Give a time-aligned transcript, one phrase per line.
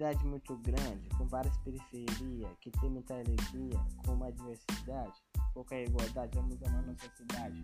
[0.00, 5.12] cidade muito grande, com várias periferias, que tem muita alegria, com uma diversidade,
[5.52, 7.62] pouca igualdade, vamos amar nossa cidade.